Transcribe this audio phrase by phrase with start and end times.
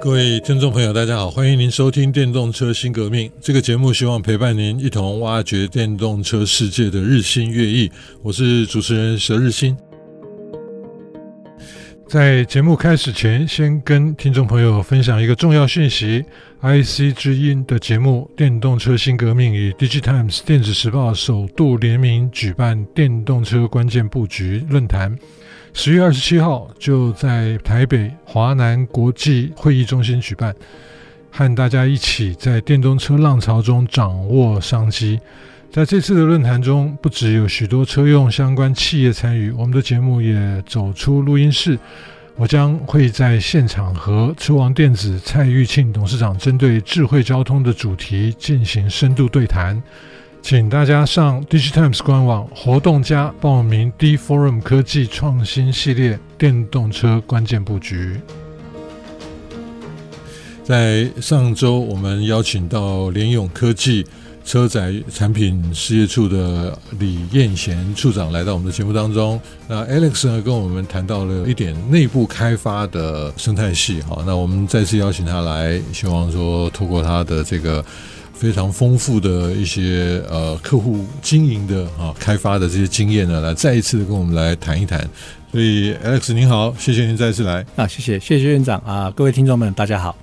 [0.00, 7.90] 各位听众朋友，大家好，欢迎您收听《电动车新革命》这个节目，希望陪伴您一同挖掘电动车世界的日新月异。
[8.22, 9.76] 我是主持人佘日新。
[12.08, 16.24] 在节目开始前，先跟听众朋友分享一个重要讯息
[16.60, 25.18] ：IC 之音的节目《电动车新革命》与 DigiTimes 电子时报首度联名举办电动车关键布局论坛。
[25.78, 30.56] 十月二十七号就在台北华南国际会议中心举办，
[31.30, 35.20] 和大家一起在电动车浪潮中掌握商机。
[35.70, 41.78] 在这次的论坛中，不只有许多车用相关企业参与，我们的节目也走出录音室。
[42.36, 49.80] 我将会在现场和车王电子蔡玉庆董事长针对智慧交通的主题进行深度对谈。
[50.48, 58.20] 请大家上 DigiTimes 官网活动家报名 D Forum 科技创新系列电动车关键布局。
[60.62, 64.06] 在上周，我们邀请到联永科技
[64.44, 69.40] 车载产品事业处的李彦贤处长来到我们的节目当中。
[69.66, 74.00] 那 Alex 呢，跟我们谈到了一点内部开发的生态系。
[74.02, 77.84] 好，那我们再次邀请他来，希望说透过他的这个。
[78.38, 85.00] 非常丰富的一些呃客户经营的啊开发的这些经验呢，来再一次的跟我们来谈一谈。
[85.50, 90.14] 所以 Alex 您好，谢谢您再次来啊，谢谢谢谢院长啊，各位听众们大家好。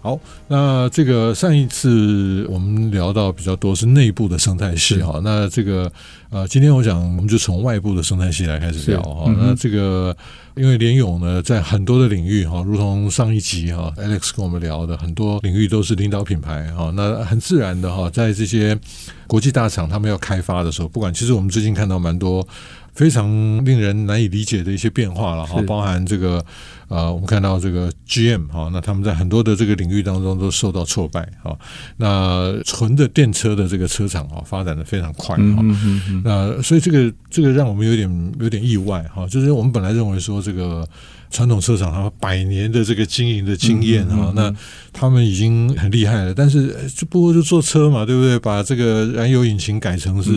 [0.00, 5.90] 好，那这个上一次我们聊到比较多是内部的生态系哈，那这个
[6.30, 9.24] 呃，今天我想我们就从外部的生态系来开始聊哈。
[9.26, 10.16] 嗯、那这个
[10.54, 18.78] 因为联勇呢，在很多的领域哈，如同上一集哈，Alex 跟我们聊的很多领域都是领导品牌哈，那很自然的哈，在这些
[19.26, 22.46] 国际大厂他们要开发的时候，不管其实我们最近看到蛮多。
[22.94, 23.28] 非常
[23.64, 26.44] 令人难以理解的一些变化了哈，包含这个
[26.88, 31.56] 呃，我们看到这个 GM 哈，那他们在很多的这个领域当中都受到挫败哈。
[31.96, 35.64] 那纯的电车的这个车厂啊，发展的非常快哈。
[36.24, 40.88] 那所以这个这个让我们有点有点意外哈，就是我们本来认为说这个。
[41.30, 44.56] 传统车厂它百年的这个经营的经验哈、嗯嗯嗯，那
[44.94, 46.32] 他们已经很厉害了。
[46.32, 48.38] 但是就不过就坐车嘛，对不对？
[48.38, 50.30] 把这个燃油引擎改成是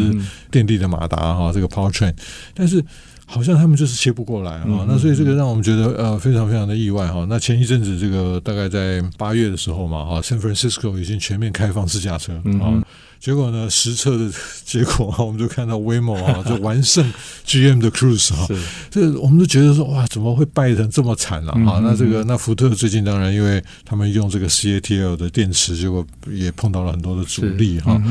[0.52, 2.14] 电力的马达哈，这个 powertrain，
[2.54, 2.84] 但是
[3.32, 4.86] 好像他们就是切不过来啊。
[4.86, 7.26] 那所以这个让我们觉得呃非常非常的意外哈。
[7.30, 12.84] 那前一阵子这个大概在八月的时候嘛哈，San Francisco 已经全面开放自驾车啊。
[13.22, 14.32] 结果呢，实测的
[14.66, 17.06] 结果啊，我们就看到 Waymo 啊， 就完胜
[17.46, 18.48] GM 的 Cruise 啊，
[18.90, 21.52] 这我们都觉得说哇，怎么会败成这么惨啊？
[21.70, 28.02] 啊，那这个那福特最近当然因为他们用这个 CATL 的电池，结果也碰到了很多的阻力哈。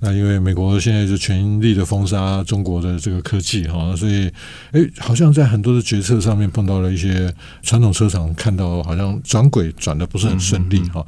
[0.00, 4.30] 那因为美国现在就全力的封杀中国的这个科技哈，所以
[4.72, 7.30] 哎，好像在很多的决策上面碰到了一些
[7.62, 11.04] 传统车厂，看到好像转轨转的不是很顺利哈。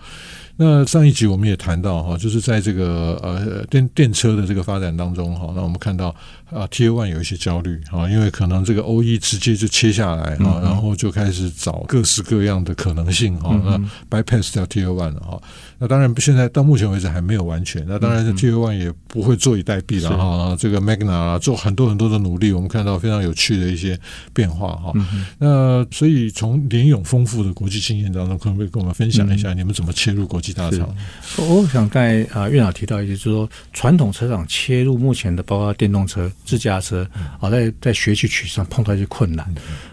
[0.58, 6.08] 那上一集我们也谈到哈，就是在这个呃电电车的这个发展当中哈，那我们看到
[6.50, 15.42] 啊 Tier One 有一些焦虑啊，因为可能这个 OE 直接就切下来哈，然后就开始找各式各样的可能性哈，那 bypass 掉 Tier One 了哈。
[15.78, 17.84] 那当然，现在到目前为止还没有完全。
[17.86, 20.56] 那当然，Tier One 也不会坐以待毙了哈。
[20.58, 23.98] 这个 Magna 啊，做很多很多的努力，我们看到非常有趣的一些
[24.32, 24.92] 变化哈。
[25.38, 30.88] 那所以从联勇丰富的国际经验当中，可不可以跟我们分享一下你们怎么切入国际大厂？
[31.36, 37.06] 我想刚才啊院长提到一些，就是说传统车厂切入目前的，包括电动车、自驾车
[37.38, 39.46] 啊，在在学习取上碰到一些困难。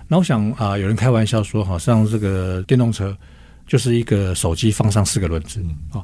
[0.08, 3.14] 那我想啊，有人开玩笑说，好像这个电动车。
[3.68, 6.04] 就是一个手机放上四个轮子啊，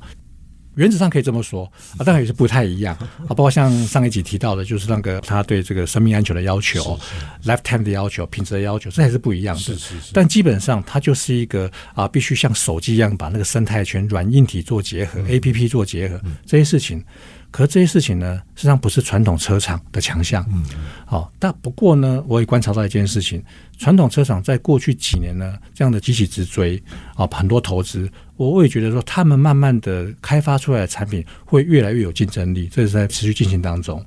[0.75, 1.65] 原则上可以这么说
[1.97, 3.29] 啊，当然也是不太一样啊。
[3.29, 6.97] 包括像上一集提到的，就是那个他对这个生命安全的要求、
[7.43, 9.61] lifetime 的要求、品质的要求，这还是不一样的。
[9.61, 10.11] 是是是。
[10.13, 17.03] 但基本上它就是一个啊，必须像手机一样把那个生态圈、软硬体做结合、APP 做结合这些事情。
[17.51, 20.45] 可是这些事情呢，实际上不是传统车厂的强项。
[20.53, 20.63] 嗯，
[21.05, 23.43] 好，但不过呢，我也观察到一件事情：
[23.77, 26.81] 传统车厂在过去几年呢，这样的急起直追
[27.15, 28.07] 啊，很多投资，
[28.37, 34.05] 我也觉得说，他们慢慢的开发出来的产品会越来越有竞争力，这是在持续进行当中。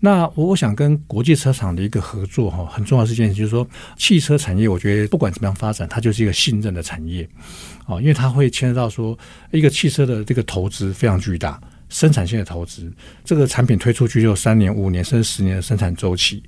[0.00, 7.28] 那我我想跟国际车厂的一个合作哈，很重要的一件事就是说，汽车产业，我觉得不管怎么样发展，它就是一个信任的产业
[7.84, 9.18] 啊，因为它会牵涉到说，
[9.50, 11.60] 一个汽车的这个投资非常巨大。
[11.88, 12.90] 生产线的投资，
[13.24, 16.42] 这个产品推出去就三年、五年甚至十年的生产周期，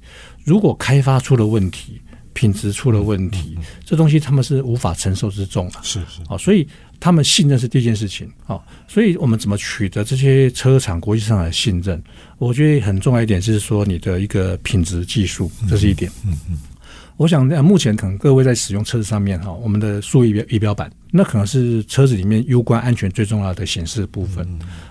[0.45, 2.01] 如果开发出了问题，
[2.33, 5.81] 品质出了问题，嗯嗯、这东西他们是无法承受之重的。
[5.83, 6.67] 是是，啊，所以
[6.99, 8.31] 他们信任是第一件事情。
[8.45, 12.03] 好，所以我们怎么取得这些车厂国际上的信任？
[12.39, 16.11] 我觉得很重要一点就是说你的一个品质技术，这是一点。
[16.25, 16.39] 嗯嗯。
[16.49, 16.59] 嗯嗯
[17.21, 24.49] 我想，目前可能各位在使用车子上面哈，我们的数位仪仪表板，那可能是车子里面攸关安全最重要的显示部分。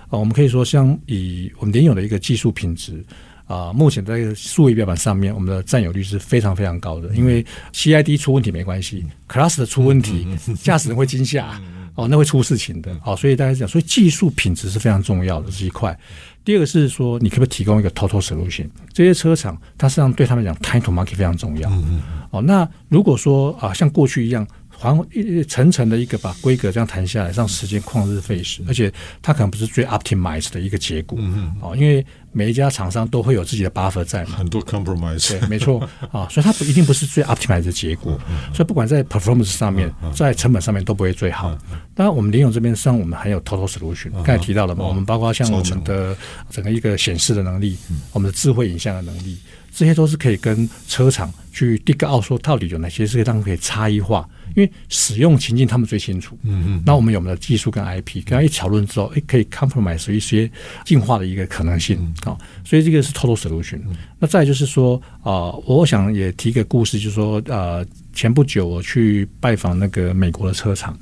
[0.08, 3.04] 啊，我们可以说，像以我们联友的一个技术品质
[3.48, 7.12] 啊，目前在数位仪表板上面，我们的占有率是非常非常高的。
[7.16, 10.24] 因为 CID 出问题没关系，Class 的出问题，
[10.62, 11.60] 驾驶人会惊吓
[11.94, 12.94] 哦，那会出事情的。
[13.04, 15.98] 哦，所以大家讲，所以技术品质是非常重要的这一块。
[16.44, 18.68] 第二个是说，你可不可以提供一个 total solution？
[18.92, 21.68] 这些车厂，它实际上对他们讲，time to market 非常重要。
[21.70, 22.02] 嗯嗯。
[22.30, 24.46] 哦，那如果说啊，像过去一样，
[24.80, 28.90] 还一层层的一个把规格这样谈下来，让时间旷日费时，而且
[29.20, 31.18] 它可能不是最 optimized 的一个结果。
[31.20, 31.56] 嗯嗯。
[31.60, 34.36] 哦，因为每一家厂商都会有自己的 buffer 在嘛。
[34.36, 35.38] 很多 compromise。
[35.38, 35.86] 对，没错。
[36.10, 38.18] 啊，所以它不一定不是最 optimized 的结果。
[38.54, 41.50] 所以不管在 performance 上面，在成本上面都不会最好。
[41.94, 44.10] 当然，我们联勇这边实际上我们还有 total solution。
[44.12, 46.16] 刚才提到了嘛，我们包括像我们的
[46.48, 47.76] 整个一个显示的能力，
[48.12, 49.36] 我们的智慧影像的能力。
[49.72, 56.36] 这些都是可以跟车厂去 dig out 说到底有哪些是他们可以差异化，因为使用情境他们最清楚。
[56.42, 56.82] 嗯嗯。
[56.84, 58.24] 那我们有没有技术跟 IP？
[58.24, 60.50] 跟他一讨论之后，诶，可以 compromise 一些
[60.84, 62.36] 进化的一个可能性啊。
[62.64, 63.80] 所以这个是 total solution。
[64.18, 70.98] 那再就是说啊，我想也提个故事，就是说呃，前不久我去拜访那个美国的车厂，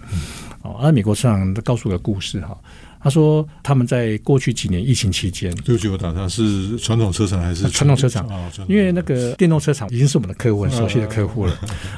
[0.62, 2.56] 哦，那美国车厂告诉个故事哈。
[3.00, 8.28] 他说他们在过去几年疫情期间，六九打他是传统车厂还是传统车厂？
[8.68, 11.52] 因为那个电动车厂已经是我们的客户，很熟悉的客户了。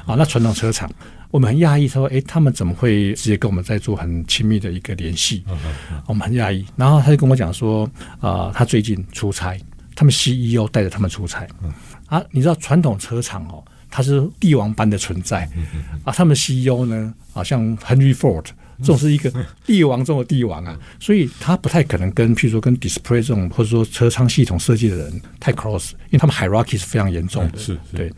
[0.06, 0.90] 啊，那传统车厂，
[1.30, 5.42] 我们很讶异，他说：“哎，他们怎么会直接跟我们在做很亲密的一个联系？”
[6.06, 6.64] 我们很讶异。
[6.76, 9.58] 然后他就跟我讲说：“啊，他最近出差，
[9.94, 11.46] 他们 CEO 带着他们出差。
[12.06, 15.48] 啊，你知道传统车厂哦，它是帝王般的存在。
[16.04, 18.44] 啊，他们 CEO 呢，啊，像 Henry Ford。”
[18.80, 19.32] 这种是一个
[19.64, 27.58] 帝王中的帝王啊，所以他不太可能跟，譬如说跟 display 这种或者说车舱系统设计的人太 close，因为他们 hierarchy 是非常严重的。
[27.58, 28.12] 是，对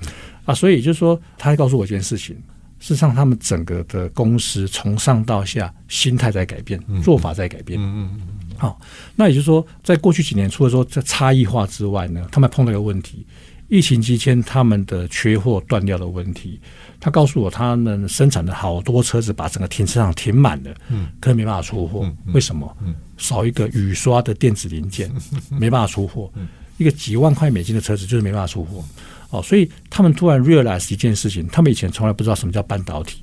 [0.44, 2.34] 啊，所以就是说，他还告诉我一件事情，
[2.80, 7.80] 事实上他们整个的公司从上到下心态在改变，做法在改变。
[7.80, 8.20] 嗯嗯嗯。
[8.56, 8.80] 好，
[9.16, 13.26] 那也就是说，在过去几年，除了说在差异化之外呢，他们碰到一个问题。
[13.72, 16.60] 疫情期间，他们的缺货断掉的问题，
[17.00, 22.76] 他告诉我，他们生产的好多车子把整个停车场停满了，嗯，可能没办法出货，为什么？
[22.84, 26.46] 嗯，少一个雨刷的电子零件，嗯、没办法出货，嗯、
[26.76, 28.84] 一个几万块美金的车子就是没办法出货，
[29.30, 33.22] 哦，所以他们突然 realize 一件事情，他们以前从来不知道什么叫半导体，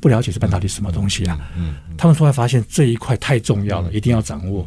[0.00, 4.66] 不了解是半导体什么东西啊，嗯，嗯他们突然发现这一块太重要了，嗯、一定要掌握，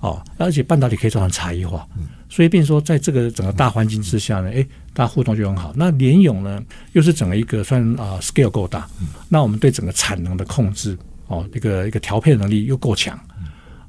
[0.00, 1.86] 哦，而且半导体可以造成差异化。
[1.96, 2.04] 嗯。
[2.28, 5.72] 所以，变说，在这个整个大环境之下呢，诶，大家互动就很好。
[5.76, 6.60] 那联咏呢，
[6.92, 8.84] 又是整个一个算啊 scale 够大，
[9.28, 10.98] 那我们对整个产能的控制
[11.28, 13.16] 哦，一个一个调配能力又够强，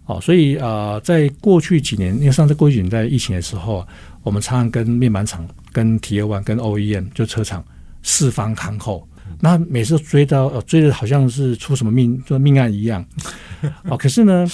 [0.05, 3.85] 哦，所以啊，在过去几年，因为上次过去几年在疫情的时候，
[4.21, 7.65] 我们常常跟面板厂、跟 Tier One、跟 OEM 就车厂
[8.03, 9.05] 四方看后，
[9.41, 13.03] 那每次追到追的好像是出什么命，就命案一样，
[13.89, 14.47] 哦，可是呢。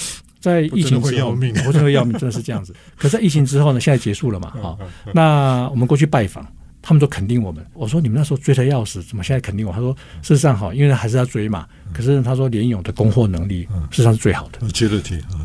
[0.44, 1.30] 在疫情之后，
[1.66, 2.74] 我真的会要命，真的是这样子。
[2.98, 4.52] 可是在疫情之后呢，现在结束了嘛？
[4.60, 4.78] 好，
[5.14, 6.46] 那我们过去拜访，
[6.82, 7.64] 他们都肯定我们。
[7.72, 9.72] 我说你们那时候追的要死，怎么现在肯定我？
[9.72, 11.66] 他说事实上好，因为还是要追嘛。
[11.94, 14.58] 可是他说联勇的供货能力事实上是最好的。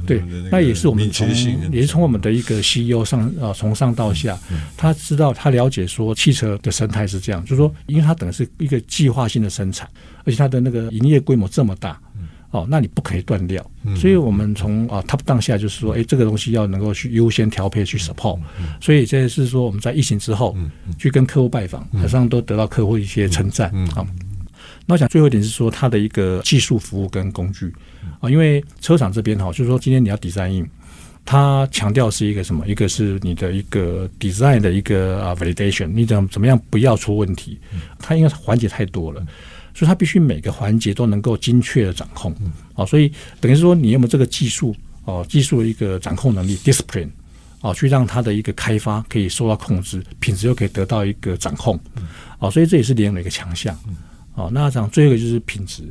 [0.06, 1.30] 对，那也是我们从
[1.72, 4.38] 也是从我们的一个 CEO 上啊，从上到下，
[4.76, 9.88] 他知道他了解说汽车的生态是这样，就是说，因为他等于是一个计划性的生产，
[10.26, 11.98] 而且他的那个营业规模这么大。
[12.52, 13.64] 哦，那你不可以断掉，
[13.96, 18.40] 所以我们从啊 top down 下就是说，哎，这个东西要能够去优先调配去 support，
[18.82, 20.58] 所以这是说我们在疫情之后
[20.98, 23.70] 去跟客户拜访，好像都得到客户一些称赞。
[23.96, 24.06] 啊。
[24.88, 27.72] 那我想最后一点是说，它的一个技术服务跟工具。
[28.20, 30.66] 啊，因为车厂这边哈，就是说今天你要 design，
[31.24, 32.66] 它强调是一个什么？
[32.68, 37.60] 一个是你的一个 design 的一个啊 validation，你怎怎么样不要出问题？
[38.00, 39.24] 它因为环节太多了。
[39.80, 42.36] 所以它必须每个环节都能够精确的掌控，
[42.74, 43.10] 啊，所以
[43.40, 47.08] 等于是说你有没有这个技术哦，技术的一个掌控能力 discipline
[47.62, 51.80] 哦，去让它的一个开发可以受到控制，品质又可以得到一个掌控，
[52.40, 53.74] 啊，所以这也是联咏的一个强项，
[54.36, 55.82] 哦，那讲最后一个就是品质，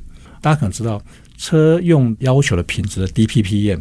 [0.43, 1.03] 大家可能知道
[1.39, 3.81] 车用要求的品质的 DPPM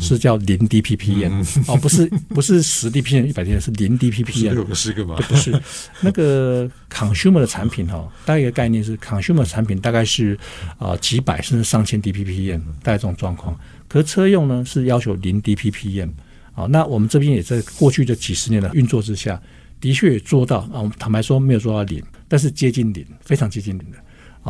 [0.00, 5.16] 是叫零 DPPM 哦，不是不是十 DPPM 一百天是零 DPPM 六个十个嘛？
[5.28, 5.52] 不是
[6.00, 10.38] 那个 consumer 的产品哈，大概一个概念是 consumer 产品大概是
[10.78, 13.58] 啊几百甚至上千 DPPM 大概这种状况，
[13.88, 16.10] 可是车用呢是要求零 DPPM
[16.54, 19.40] 啊，那我们这边也在过去的几十年的运作之下，
[19.80, 23.98] 的确也做到啊，我们坦白说没有做到零，但是接近零，非常接近零的。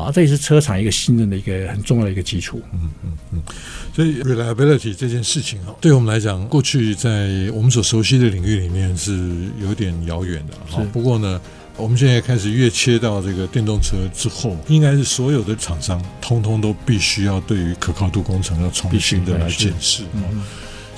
[0.02, 2.60] 啊，这也是车厂一个信任的一个很重要的一个基础。
[2.72, 3.42] 嗯嗯嗯，
[3.94, 10.54] 所以 reliability 这件事情啊，对我们来讲，过去在我们所熟悉的领域里面是有点遥远的。
[10.70, 11.40] 哈，不过呢，
[11.76, 20.04] 我们现在开始越切到这个电动车之后，应该是所有的厂商通通都必须要对于可靠度工程要重新的来检视。
[20.14, 20.42] 嗯。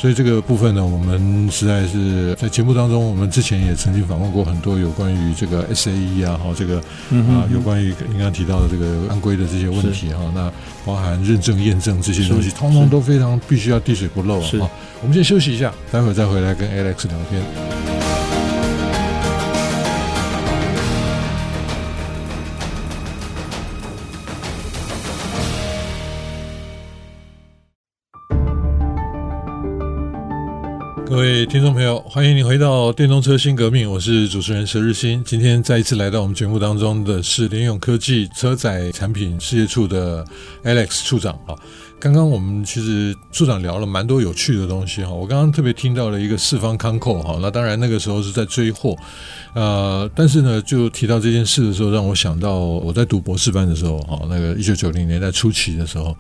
[0.01, 10.51] 所以这个部分呢，我们实在是在节目当中，我们之前也曾经访问过很多有关于这个 SAE 啊，哈，这个啊，有关于您刚刚提到的这个安规的这些问题哈，那
[10.87, 14.49] 包含认证、验证这些东西，通通都非常必须要滴水不漏啊。
[14.61, 14.71] 好，
[15.03, 18.10] 我们先休息一下，待会儿再回来跟 Alex 聊天。
[31.21, 35.23] 各位听众朋友，欢迎你回到电动车新革命，我是主持人佘日新。
[35.23, 40.25] 今天再一次来到我们节目当中的是联咏科技车载产品事业处的
[40.65, 41.39] Alex 处长。
[41.47, 41.55] 哈，
[41.99, 45.11] 刚刚我们其实处长聊了蛮多有趣的东西哈。
[45.11, 48.97] 我刚刚特别听到了一个四方康扣哈，那当然那个时候是在追货，
[49.55, 56.17] 呃，但是呢，就提到这件事的时候，让我想到我在读博士班的时候哈，那个一九九零年代初期的时候。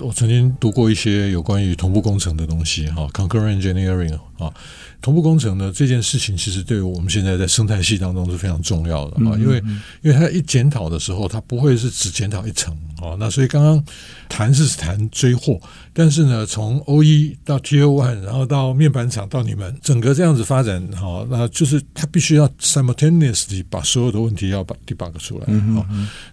[0.00, 4.52] 我曾经读过一些有关于同步工程的东西，哈，concurrent engineering 啊，
[5.00, 9.62] 同步工程呢，这件事情其实对于我们现在在生态系当中是非常重要的啊，因为
[10.02, 13.82] 因为它一检讨的时候，它不会是只检讨一层啊，那所以刚刚
[14.28, 15.58] 谈是谈追货，
[15.92, 25.46] 但是呢，从 OE 到 Tier One，然后到面板厂到你们整个这样子发展，哈，那就是它必须要 simultaneously 把所有的问题要把 debug 出来
[25.78, 25.86] 啊，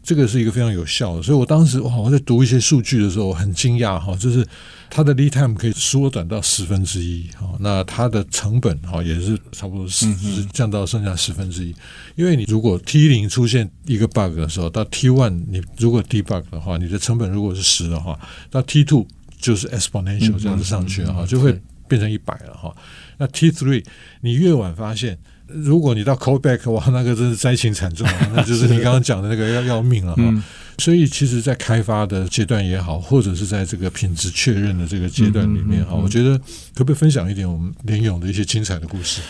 [0.03, 4.45] 这个是一个非常有效的，所以我当时哇，我在读一些数据的时候很惊讶哈，就是。
[4.89, 11.75] 它的 lead time 可以缩短到十分之一，哈，那它的成本哈也是差不多是是降到剩下十分之一。
[12.15, 19.05] 因为你如果 T 零出现一个 bug 的时候，到 T one 你如果 debug 的话，你的成本如果是十的话，到 T two
[19.39, 22.75] 就是 exponential 这样子上去了哈，就会变成一百了哈。
[23.17, 23.83] 那 T three
[24.21, 25.17] 你越晚发现。
[25.49, 28.31] 如果你到 callback 哇，那个真是灾情惨重啊！
[28.35, 30.21] 那就是你刚刚讲的那个要要命了哈。
[30.25, 30.43] 嗯、
[30.79, 36.37] 所以其实，在开发的阶段也好，或者是在这个品质确认的这个阶段里面哈，我觉得
[36.75, 39.21] 可不可以分享一点我们联勇的一些精彩的故事？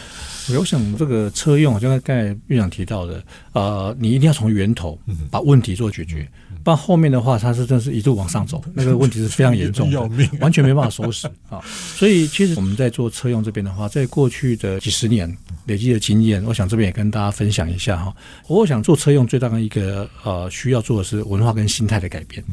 [0.56, 3.24] 我想这个车用，就像刚才院长提到的，
[3.54, 4.98] 呃，你一定要从源头
[5.30, 6.28] 把问题做解决。
[6.64, 10.02] 不然后面的话，它是真是一路往上走， 那个问题是非常严重的，
[10.42, 11.62] 完全没办法收拾 啊。
[11.64, 15.34] 所以其实我们在做车用这边的话，在过去的几十年
[15.68, 18.14] 累积的经验，我想这边也跟大家分享一下哈。
[18.48, 22.44] 我想做车用最大的一个呃需要做的是文化跟心态的改变。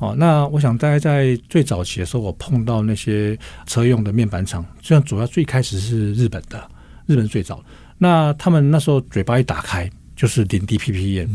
[0.00, 6.70] 哦，那我想大概在最早期的时候，我碰到那些车用的面板厂，虽然主要最开始是日本的，
[7.06, 7.64] 日本最早，
[7.98, 11.28] 那他们那时候嘴巴一打开就是零 DPPM。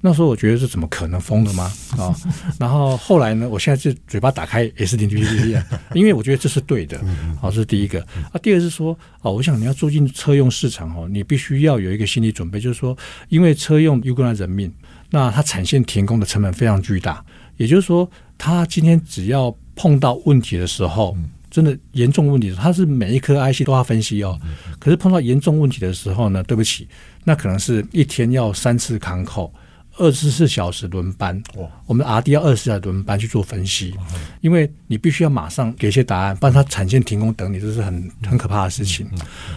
[0.00, 1.72] 那时候我觉得这怎么可能疯了吗？
[1.98, 2.14] 啊，
[2.56, 5.60] 然后后来呢，我现在是嘴巴打开也是零 DPPM，
[5.92, 7.00] 因为我觉得这是对的。
[7.40, 8.00] 好，这是第一个。
[8.30, 12.96] 啊，第二是说，哦，我想你要做进车用市场哦，你必须要有一个心理准备，就是说，
[13.28, 14.72] 因为车用攸关人命，
[15.10, 17.24] 那它产线停工的成本非常巨大。
[17.56, 21.16] 也就是说，它今天只要碰到问题的时候，
[21.58, 24.38] 真的严重问题，它是每一颗 IC 都要分析哦。
[24.78, 26.86] 可是碰到严重问题的时候呢，对不起，
[27.24, 29.52] 那可能是一天要三次看扣。
[29.96, 31.42] 二十四小时轮班，
[31.86, 33.92] 我们 R&D 要二十四小时轮班去做分析，
[34.40, 39.10] 因为你必须要马上给一些答案，不然它产线停工等你，这是很很可怕的事情。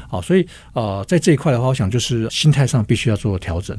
[0.09, 3.77] 好，所以呃，在这一块的话，我想就是心态上必须要做调整。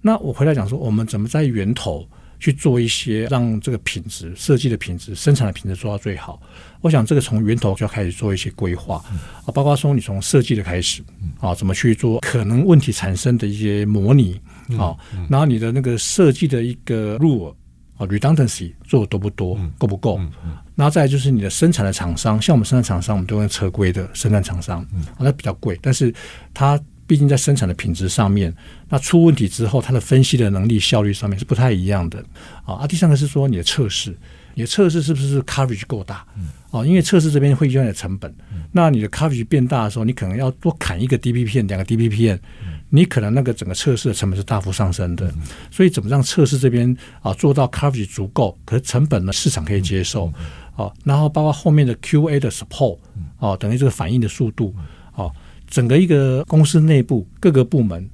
[0.00, 2.06] 那我回来讲说，我们怎么在源头
[2.44, 6.38] 去做一些让这个品质设计的品质、生产的品质做到最好？
[6.82, 9.02] 我想这个从源头就要开始做一些规划
[9.46, 11.02] 啊，包括说你从设计的开始
[11.40, 14.38] 啊，怎么去做可能问题产生的一些模拟。
[14.78, 14.94] 啊，
[15.30, 17.54] 然后你的那个设计的一个 rule
[17.96, 20.20] 啊，redundancy 做的多不多，够不够？
[20.74, 26.12] 然后再来就是你的生产的厂商，像我们生产厂商，我们都用车规的生产厂商，啊，那比较贵，但是
[26.52, 28.54] 它毕竟在生产的品质上面，
[28.88, 32.24] 那出问题之后，它的分析的能力效率上面是不太一样的。
[32.64, 32.74] 啊。
[32.74, 34.16] 啊，第三个是说你的测试，
[34.54, 36.24] 你的测试是不是 coverage 够大？
[36.70, 38.34] 啊，因为测试这边会用你的成本，
[38.72, 42.38] 那你的 coverage 变大的时候，你可能要多砍一个 DPPM，两个 DPPM。
[42.90, 45.28] 你可能那个整个测试的成本是大幅上升的，
[45.68, 50.32] 所以怎么让测试这边啊做到 coverage 足够，可是成本呢市场可以接受。
[50.76, 52.98] 哦，然后包括后面的 QA 的 support，
[53.38, 54.74] 哦，等于这个反应的速度，哦，
[55.74, 58.08] 整个一个公司内部各个部门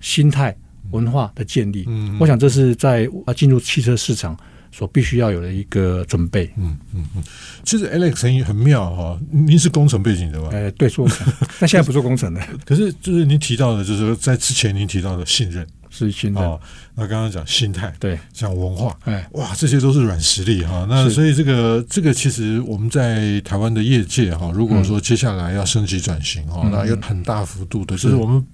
[0.00, 0.52] 心态
[0.90, 4.36] 文化的建立，嗯，我想这是在啊进入汽车市场
[4.72, 6.52] 所必须要有的一个准备。
[6.56, 7.22] 嗯嗯嗯，
[7.62, 10.48] 其实 Alex 很很妙哈，您是工程背景的吧？
[10.50, 12.40] 呃，对，做工程，但现在不做工程的。
[12.66, 15.64] 可是就是您提到的，就是在之前您提到的信任。
[15.96, 16.60] 是心态哦，
[16.96, 20.84] 那刚刚讲心态，对，讲文化，哎，哇，这些都是软实力哈。
[20.88, 28.44] 那所以这个这个其实我们在台湾的业界哈，如果说接下来要升级转型哈，那有很大幅度的，就是我们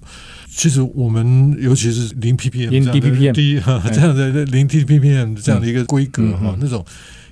[0.47, 3.59] 其实我们尤其是零 ppm 零 ppm 低
[3.91, 6.85] 这样的 零 ppm 这样的一个规格哈，那种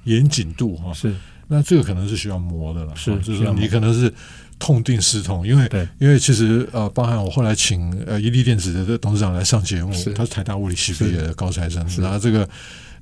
[0.05, 1.13] 严谨度哈，是，
[1.47, 4.11] 那这个可能是需要磨的了，是，就是你可能是。
[4.59, 12.47] 痛定思痛，因为对因为其实呃，包含我后来请呃一利电子的董事长来上节目，是他是台大物理系毕业的高材生，然后这个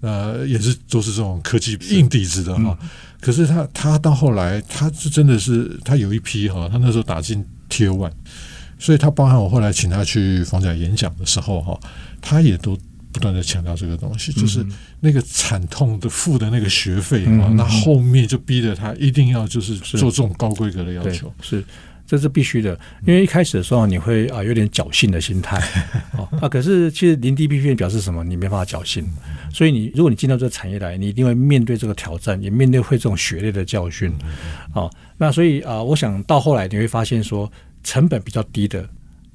[0.01, 2.77] 呃也是都是这种科技硬底子的哈。
[2.81, 8.13] 嗯、可是他他到后来他是真的是他有一批哈，他那时候打进 Tier One，
[8.77, 11.79] 所以他包含我后来请他去逢甲演讲的时候哈，
[12.21, 12.77] 他也都。
[13.17, 14.63] 不断的强调这个东西，就是
[14.99, 21.63] 那个惨痛的付的那个学费啊，那后面就逼着他一定要就是做这种高规格的要求，是
[22.05, 22.79] 这是必须的。
[23.05, 25.57] 因为一开始的时候你会啊有点侥幸的心态
[26.39, 28.23] 啊，可是其实零 ppm 表示什么？
[28.23, 29.03] 你没办法侥幸，
[29.51, 34.13] 所以你如果你进到这个产业来，你一定会面对这个挑战，也面对会这种血泪的教训
[34.73, 34.87] 啊。
[35.17, 37.51] 那所以啊，我想到后来你会发现说，
[37.83, 38.87] 成本比较低的。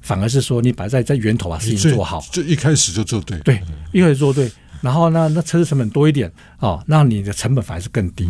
[0.03, 3.59] 反而是说，你把在在源头把事情做好，就一开始就做对，对，
[3.91, 8.29] 一开始做对，然后呢，那车子成本多一点哦，那你的成本反而是更低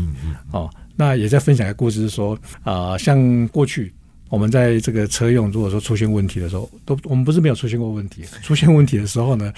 [0.52, 0.70] 哦。
[0.96, 3.92] 那也在分享一个故事，是说啊、呃，像过去
[4.30, 9.52] 我们在这个车用，如果说出现问题的时候，都我们不是没有出现过问题，出现问题的时候呢，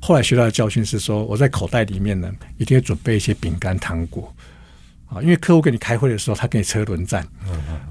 [0.00, 2.28] 后来学到的教训是说，我在口袋里面呢，
[2.58, 4.34] 一定要准备一些饼干糖果。
[5.14, 7.26] 啊，因为客户跟你开会的时候，他给你车轮战，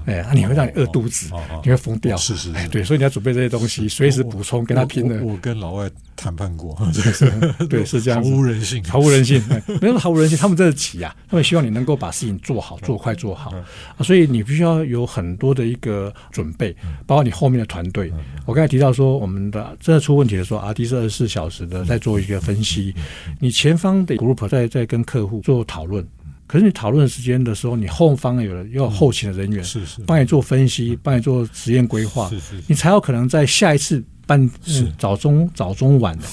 [0.06, 1.30] 哎，那你会让你饿肚子，
[1.62, 2.16] 你会疯掉。
[2.16, 5.22] 是是，哎，对，所以你要准备这些东西，随时补充，跟他拼的。
[5.22, 6.76] 我跟老外谈判过，
[7.70, 9.42] 对，是这样，毫无人性，毫无人性，
[9.80, 13.52] 没有毫无人性，他们真的急啊，他们希望你能够把事情做好，做快，做好。
[14.00, 16.74] 所以你必须要有很多的一个准备，
[17.06, 18.12] 包括你后面的团队。
[18.44, 22.94] 我刚才提到说，我们的真的出问题的时候，RD 是二十四小时的在做一个分析，
[23.38, 26.04] 你前方的 group 在在跟客户做讨论。
[26.52, 34.50] 可是你讨论时间的时候，你后方有了要后勤的人员，是是，帮你做分析，帮你做实验规划，是是，你才有可能在下一次办
[34.98, 36.26] 早中早中晚的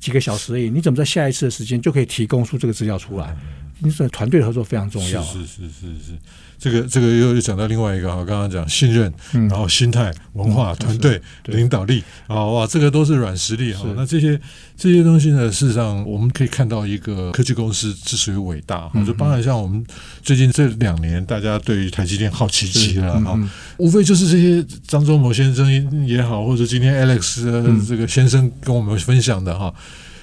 [0.00, 3.36] 几个小时而已，你怎么在下一次的时间就可以提供出这个资料出来？
[3.78, 6.18] 你说团队合作非常重要，是是是是是。
[6.62, 13.84] 这个这个又又讲到另外一个哈，刚刚讲信任，然后心态、文化、团队、领导力啊，哇，这个都是软实力哈。
[13.96, 14.40] 那这些
[14.76, 19.84] 这些东西呢，事实上我们可以看到一个科技公司之所以伟大，就包含像我们
[20.22, 23.36] 最近这两年，大家对于台积电好奇极了哈，
[23.78, 27.42] 无非就是这些张忠谋先生也好，或者今天 Alex
[27.84, 29.74] 这个先生跟我们分享的哈，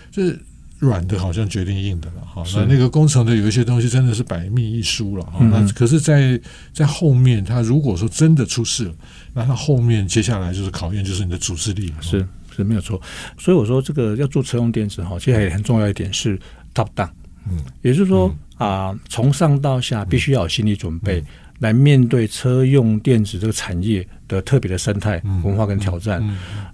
[0.10, 0.40] 就是。
[0.80, 5.40] 软的好像决定硬的了哈，那那个工程的有一些东西真的是百密一疏了哈。
[5.52, 8.94] 那可是在，在在后面，他如果说真的出事了，
[9.34, 11.94] 那他后面接下来就是考验，就是你的组织力。
[12.00, 13.00] 是是没有错。
[13.38, 16.40] 所以我说，这个要做车用电子哈，其实也很重要一点是
[16.74, 17.10] top down，
[17.50, 21.22] 嗯，也就是说啊，从上到下必须要有心理准备，
[21.60, 26.24] 来面对车用电子这个产业的特别的生态文化跟挑战。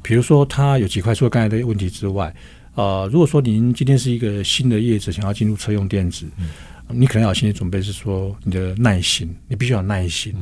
[0.04, 2.32] 比如说，它有几块，除了刚才的问题之外。
[2.76, 6.48] 呃，如果说您今天是一个新的业者，想要进入车用电子，嗯、
[6.90, 10.36] 你可能要有心理准备，是说你的耐心，你必须要有耐心。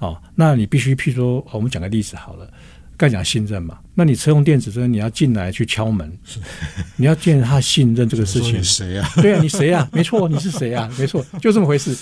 [0.00, 2.50] 哦，那你必须，譬如说，我们讲个例子好了，
[2.96, 6.10] 刚讲信任嘛，那你车用电子，这个你要进来去敲门，
[6.96, 8.58] 你要建立他信任这个事情。
[8.58, 9.08] 你谁啊？
[9.16, 9.88] 对啊，你谁啊？
[9.92, 10.90] 没错，你是谁啊？
[10.98, 11.96] 没错，就这么回事。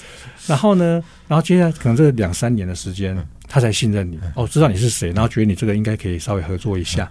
[0.46, 3.14] 然后呢，然后接下来可能这两三年的时间，
[3.46, 7.10] 他才信任你，哦，知道你是谁，然后觉得你这个应该可以稍微合作一下，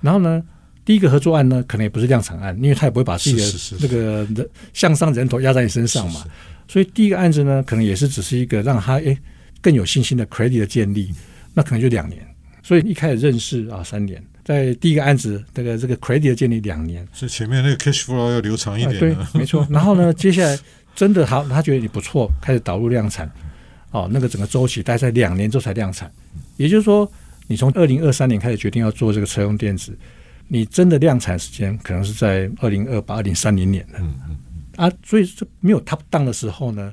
[0.00, 0.42] 然后呢？
[0.84, 6.14] 第一个合作案呢，可能也不是量产案，因为他也不会把自己的那个人向上人头压在你身上嘛。
[6.14, 6.30] 是是是，
[6.68, 9.16] 所以第一个案子呢，可能也是只是一个让他诶
[9.60, 11.12] 更有信心的 credit 的建立，
[11.54, 12.20] 那可能就两年。
[12.64, 18.98] 所以一开始认识啊三年，在第一个案子这个这个 credit 的建立两年，所以前面那个 cash flow 要留长一点。
[18.98, 19.66] 对，没错。
[19.70, 20.58] 然后呢，接下来
[20.94, 23.30] 真的好，他觉得你不错，开始导入量产，
[23.92, 26.10] 哦，那个整个周期大概在两年之后才量产。
[26.56, 27.10] 也就是说，
[27.46, 29.96] 你从二零二三年开始决定要做这个车用电子。
[30.52, 34.36] 你真的量产时间可能是在二零二八、二零三零年的，嗯嗯
[34.76, 36.92] 啊，所以这没有 top down 的时候呢，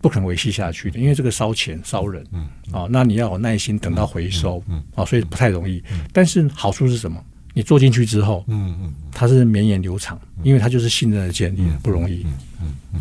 [0.00, 5.82] 不可能维系下去的，因为这个烧钱烧人，嗯啊，那你要有耐心等到回收，嗯啊，所以不太容易。
[6.12, 7.20] 但是好处是什么？
[7.54, 12.24] 你做进去之后，嗯嗯，它是绵延流长，因为它就是信任的建立，不容易。
[12.60, 13.00] 嗯嗯。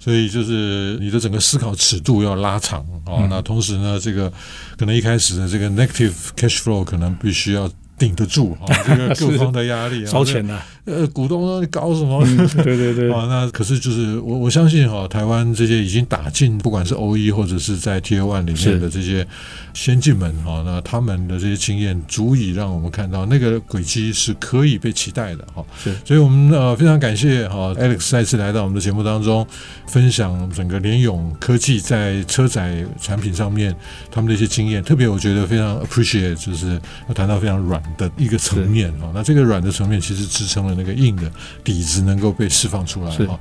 [0.00, 3.28] 所以就是你的整个思考尺度要拉长啊、嗯。
[3.30, 4.28] 那同时呢，这个
[4.76, 7.70] 可能一开始的这个 negative cash flow 可能必须要
[8.02, 10.58] 顶得住 啊，这个各方的压力啊， 烧钱的。
[10.84, 12.20] 呃，股东说你搞什么？
[12.26, 19.24] 嗯、对对对 啊，那可是就是我我相信哈，台湾这些已经打进，不管是 OE 或者是在 Tier One 里面的这些
[19.72, 25.64] 先进们哈，那他们的这些经验足以让我们看到那个轨迹是可以被期待的哈。
[25.80, 29.46] 是，所以我们呃非常感谢哈 Alex 再次来到我们的节目当中，
[29.86, 33.72] 分享整个联咏科技在车载产品上面
[34.10, 39.10] 他们的一些经验，特别我觉得非常 appreciate，就是要谈到非常软的一个层面哈。
[39.14, 40.72] 那这个软的层面其实支撑了。
[40.74, 41.30] 那个硬的
[41.62, 43.38] 底子能够被释放出来哈，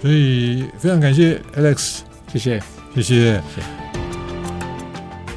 [0.00, 2.00] 所以非常感谢 Alex，
[2.32, 2.62] 谢谢，
[2.94, 3.40] 谢谢。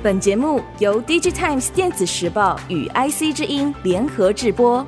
[0.01, 4.86] 本节目由 DigiTimes 电子时报与 IC 之音联合制播。